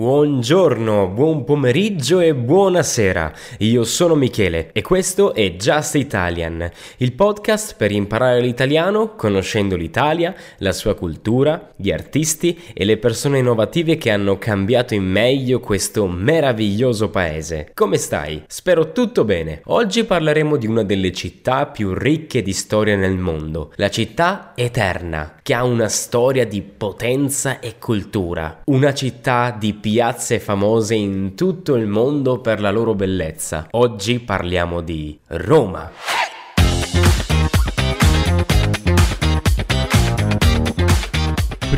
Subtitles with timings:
[0.00, 3.34] Buongiorno, buon pomeriggio e buonasera.
[3.58, 10.34] Io sono Michele e questo è Just Italian, il podcast per imparare l'italiano conoscendo l'Italia,
[10.60, 16.06] la sua cultura, gli artisti e le persone innovative che hanno cambiato in meglio questo
[16.06, 17.70] meraviglioso paese.
[17.74, 18.42] Come stai?
[18.46, 19.60] Spero tutto bene.
[19.66, 25.39] Oggi parleremo di una delle città più ricche di storia nel mondo, la città eterna,
[25.50, 28.62] che ha una storia di potenza e cultura.
[28.66, 33.66] Una città di piazze famose in tutto il mondo per la loro bellezza.
[33.72, 35.90] Oggi parliamo di Roma.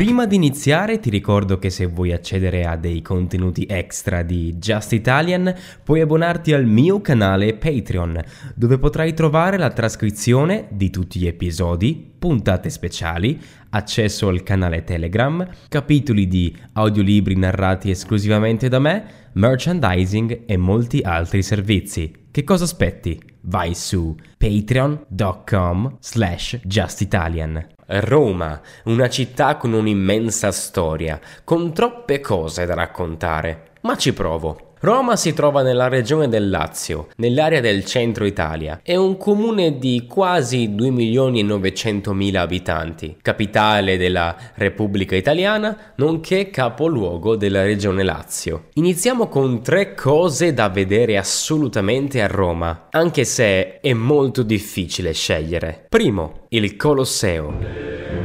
[0.03, 4.91] Prima di iniziare ti ricordo che se vuoi accedere a dei contenuti extra di Just
[4.91, 8.21] Italian puoi abbonarti al mio canale Patreon
[8.53, 13.39] dove potrai trovare la trascrizione di tutti gli episodi, puntate speciali,
[13.69, 21.41] accesso al canale Telegram, capitoli di audiolibri narrati esclusivamente da me, merchandising e molti altri
[21.41, 22.11] servizi.
[22.29, 23.32] Che cosa aspetti?
[23.45, 27.67] Vai su patreon.com slash justitalian.
[27.85, 34.72] Roma, una città con un'immensa storia, con troppe cose da raccontare, ma ci provo.
[34.83, 38.81] Roma si trova nella regione del Lazio, nell'area del centro Italia.
[38.83, 45.93] È un comune di quasi 2 milioni e 900 mila abitanti, capitale della Repubblica Italiana,
[45.95, 48.65] nonché capoluogo della regione Lazio.
[48.73, 55.85] Iniziamo con tre cose da vedere assolutamente a Roma, anche se è molto difficile scegliere.
[55.87, 58.22] Primo, il Colosseo.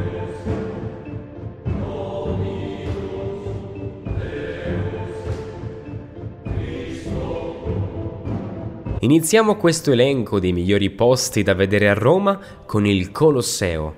[9.01, 13.95] Iniziamo questo elenco dei migliori posti da vedere a Roma con il Colosseo,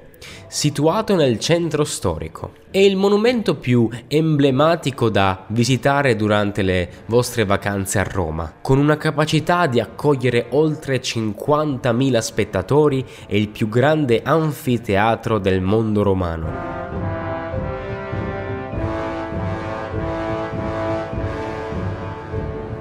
[0.48, 2.52] situato nel centro storico.
[2.70, 8.98] È il monumento più emblematico da visitare durante le vostre vacanze a Roma, con una
[8.98, 16.81] capacità di accogliere oltre 50.000 spettatori e il più grande anfiteatro del mondo romano.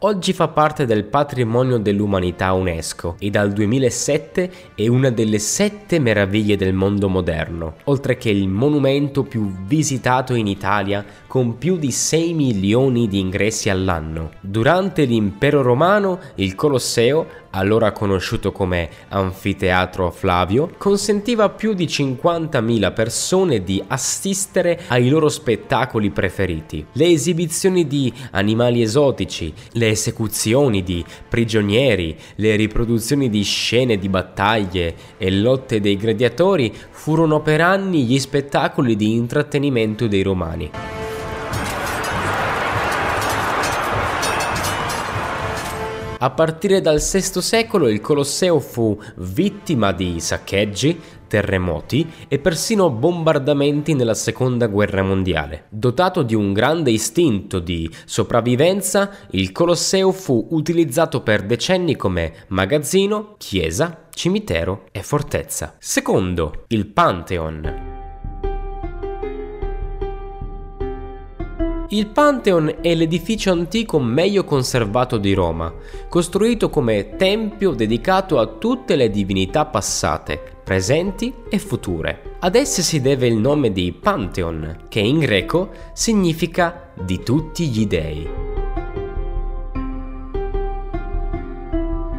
[0.03, 6.57] Oggi fa parte del patrimonio dell'umanità UNESCO e dal 2007 è una delle sette meraviglie
[6.57, 12.33] del mondo moderno, oltre che il monumento più visitato in Italia con più di 6
[12.33, 14.31] milioni di ingressi all'anno.
[14.41, 22.93] Durante l'impero romano il Colosseo allora conosciuto come Anfiteatro Flavio, consentiva a più di 50.000
[22.93, 26.85] persone di assistere ai loro spettacoli preferiti.
[26.93, 34.95] Le esibizioni di animali esotici, le esecuzioni di prigionieri, le riproduzioni di scene di battaglie
[35.17, 41.00] e lotte dei gladiatori furono per anni gli spettacoli di intrattenimento dei romani.
[46.23, 53.95] A partire dal VI secolo il Colosseo fu vittima di saccheggi, terremoti e persino bombardamenti
[53.95, 55.65] nella seconda guerra mondiale.
[55.71, 63.37] Dotato di un grande istinto di sopravvivenza, il Colosseo fu utilizzato per decenni come magazzino,
[63.39, 65.77] chiesa, cimitero e fortezza.
[65.79, 67.90] Secondo, il Pantheon.
[71.93, 75.75] Il Pantheon è l'edificio antico meglio conservato di Roma,
[76.09, 82.37] costruito come tempio dedicato a tutte le divinità passate, presenti e future.
[82.39, 87.85] Ad esse si deve il nome di Pantheon, che in greco significa di tutti gli
[87.89, 88.50] dei.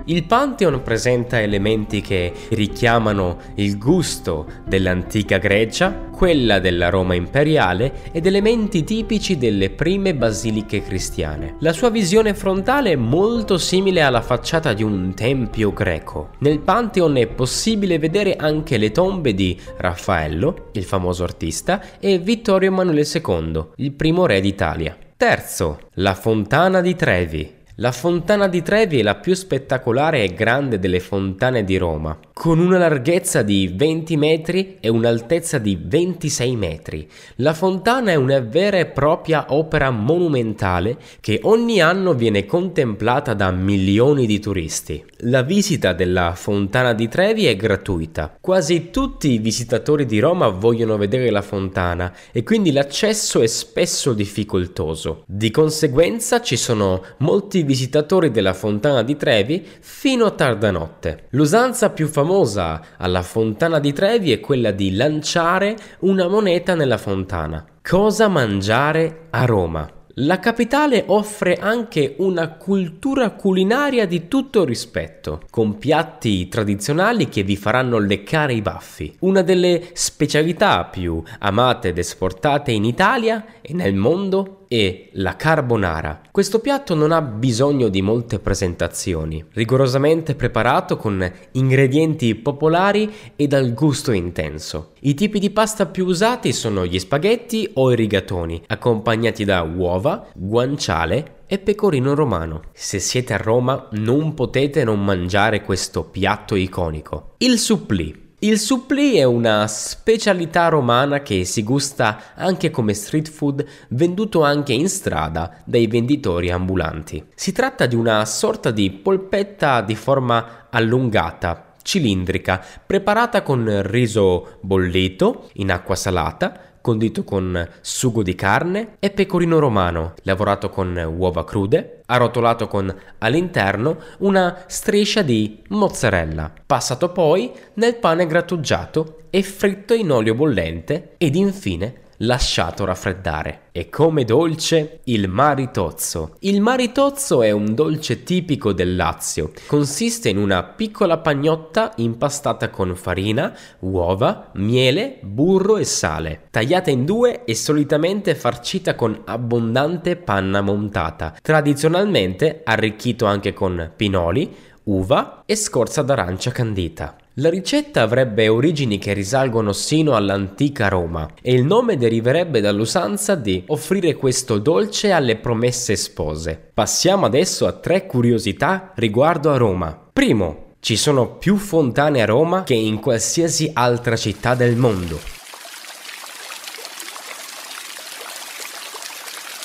[0.05, 8.25] Il Pantheon presenta elementi che richiamano il gusto dell'antica Grecia, quella della Roma imperiale ed
[8.25, 11.55] elementi tipici delle prime basiliche cristiane.
[11.59, 16.31] La sua visione frontale è molto simile alla facciata di un tempio greco.
[16.39, 22.69] Nel Pantheon è possibile vedere anche le tombe di Raffaello, il famoso artista, e Vittorio
[22.69, 24.97] Emanuele II, il primo re d'Italia.
[25.15, 27.59] Terzo, la Fontana di Trevi.
[27.81, 32.59] La fontana di Trevi è la più spettacolare e grande delle fontane di Roma, con
[32.59, 37.09] una larghezza di 20 metri e un'altezza di 26 metri.
[37.37, 43.49] La fontana è una vera e propria opera monumentale che ogni anno viene contemplata da
[43.49, 45.03] milioni di turisti.
[45.25, 48.37] La visita della fontana di Trevi è gratuita.
[48.39, 54.13] Quasi tutti i visitatori di Roma vogliono vedere la fontana e quindi l'accesso è spesso
[54.13, 55.23] difficoltoso.
[55.25, 61.27] Di conseguenza ci sono molti visitatori visitatori della fontana di Trevi fino a tarda notte.
[61.29, 67.65] L'usanza più famosa alla fontana di Trevi è quella di lanciare una moneta nella fontana.
[67.81, 69.89] Cosa mangiare a Roma?
[70.15, 77.55] La capitale offre anche una cultura culinaria di tutto rispetto, con piatti tradizionali che vi
[77.55, 79.15] faranno leccare i baffi.
[79.19, 86.21] Una delle specialità più amate ed esportate in Italia e nel mondo e la carbonara.
[86.31, 93.73] Questo piatto non ha bisogno di molte presentazioni, rigorosamente preparato con ingredienti popolari e dal
[93.73, 94.93] gusto intenso.
[95.01, 100.27] I tipi di pasta più usati sono gli spaghetti o i rigatoni, accompagnati da uova,
[100.33, 102.61] guanciale e pecorino romano.
[102.71, 107.33] Se siete a Roma non potete non mangiare questo piatto iconico.
[107.39, 113.63] Il supplì il supplì è una specialità romana che si gusta anche come street food
[113.89, 117.23] venduto anche in strada dai venditori ambulanti.
[117.35, 125.49] Si tratta di una sorta di polpetta di forma allungata, cilindrica, preparata con riso bollito
[125.53, 132.01] in acqua salata, condito con sugo di carne e pecorino romano, lavorato con uova crude,
[132.07, 140.11] arrotolato con all'interno una striscia di mozzarella, passato poi nel pane grattugiato e fritto in
[140.11, 143.69] olio bollente ed infine lasciato raffreddare.
[143.71, 146.35] E come dolce il maritozzo.
[146.39, 149.51] Il maritozzo è un dolce tipico del Lazio.
[149.67, 157.05] Consiste in una piccola pagnotta impastata con farina, uova, miele, burro e sale, tagliata in
[157.05, 164.53] due e solitamente farcita con abbondante panna montata, tradizionalmente arricchito anche con pinoli,
[164.83, 167.15] uva e scorza d'arancia candita.
[167.35, 173.63] La ricetta avrebbe origini che risalgono sino all'antica Roma e il nome deriverebbe dall'usanza di
[173.67, 176.71] offrire questo dolce alle promesse spose.
[176.73, 179.97] Passiamo adesso a tre curiosità riguardo a Roma.
[180.11, 185.40] Primo, ci sono più fontane a Roma che in qualsiasi altra città del mondo.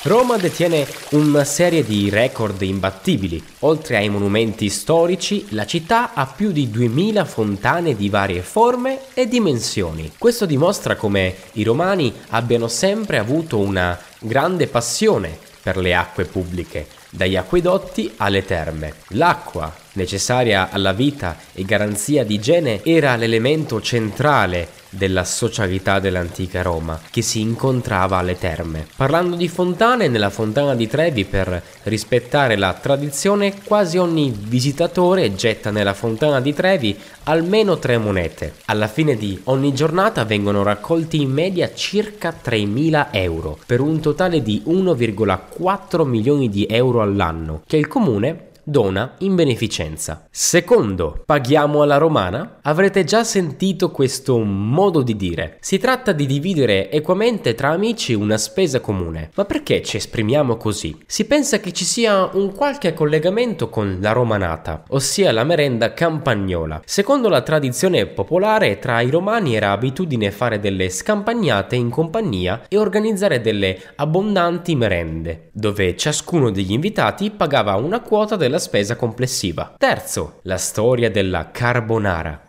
[0.06, 3.42] Roma detiene una serie di record imbattibili.
[3.60, 9.26] Oltre ai monumenti storici, la città ha più di 2000 fontane di varie forme e
[9.26, 10.12] dimensioni.
[10.16, 16.86] Questo dimostra come i romani abbiano sempre avuto una grande passione per le acque pubbliche,
[17.10, 18.94] dagli acquedotti alle terme.
[19.08, 27.00] L'acqua, necessaria alla vita e garanzia di igiene, era l'elemento centrale della socialità dell'antica Roma,
[27.10, 28.86] che si incontrava alle terme.
[28.96, 35.70] Parlando di fontane, nella fontana di Trevi, per rispettare la tradizione, quasi ogni visitatore getta
[35.70, 38.54] nella fontana di Trevi almeno tre monete.
[38.66, 44.42] Alla fine di ogni giornata vengono raccolti in media circa 3.000 euro, per un totale
[44.42, 50.26] di 1,4 milioni di euro all'anno, che il comune dona in beneficenza.
[50.28, 52.58] Secondo, paghiamo alla romana?
[52.62, 55.58] Avrete già sentito questo modo di dire.
[55.60, 59.30] Si tratta di dividere equamente tra amici una spesa comune.
[59.36, 60.98] Ma perché ci esprimiamo così?
[61.06, 66.82] Si pensa che ci sia un qualche collegamento con la romanata, ossia la merenda campagnola.
[66.84, 72.78] Secondo la tradizione popolare, tra i romani era abitudine fare delle scampagnate in compagnia e
[72.78, 79.74] organizzare delle abbondanti merende, dove ciascuno degli invitati pagava una quota della della spesa complessiva.
[79.76, 82.44] Terzo, la storia della carbonara.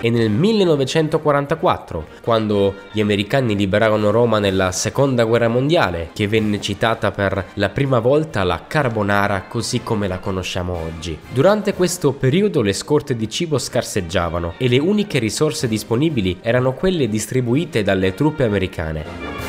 [0.00, 7.10] E nel 1944, quando gli americani liberarono Roma nella seconda guerra mondiale, che venne citata
[7.10, 11.18] per la prima volta la carbonara così come la conosciamo oggi.
[11.32, 17.08] Durante questo periodo le scorte di cibo scarseggiavano e le uniche risorse disponibili erano quelle
[17.08, 19.45] distribuite dalle truppe americane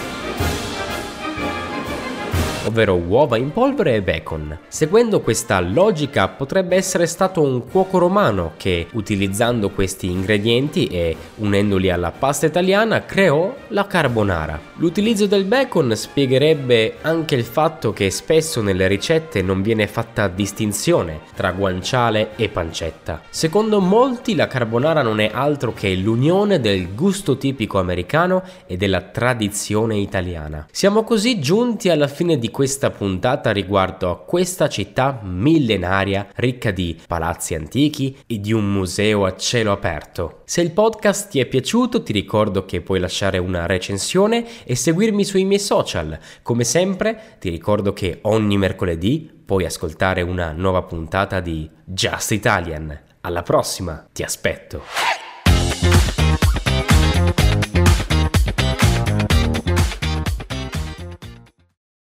[2.67, 4.57] ovvero uova in polvere e bacon.
[4.67, 11.89] Seguendo questa logica potrebbe essere stato un cuoco romano che, utilizzando questi ingredienti e unendoli
[11.89, 14.59] alla pasta italiana, creò la carbonara.
[14.75, 21.21] L'utilizzo del bacon spiegherebbe anche il fatto che spesso nelle ricette non viene fatta distinzione
[21.33, 23.21] tra guanciale e pancetta.
[23.29, 29.01] Secondo molti la carbonara non è altro che l'unione del gusto tipico americano e della
[29.01, 30.67] tradizione italiana.
[30.71, 36.99] Siamo così giunti alla fine di questa puntata riguardo a questa città millenaria ricca di
[37.05, 40.41] palazzi antichi e di un museo a cielo aperto.
[40.45, 45.23] Se il podcast ti è piaciuto ti ricordo che puoi lasciare una recensione e seguirmi
[45.23, 46.17] sui miei social.
[46.41, 53.01] Come sempre ti ricordo che ogni mercoledì puoi ascoltare una nuova puntata di Just Italian.
[53.21, 55.06] Alla prossima, ti aspetto.